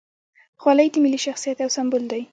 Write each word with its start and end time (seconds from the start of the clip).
خولۍ 0.61 0.87
د 0.93 0.95
ملي 1.03 1.19
شخصیت 1.25 1.57
یو 1.63 1.69
سمبول 1.77 2.03
دی. 2.11 2.21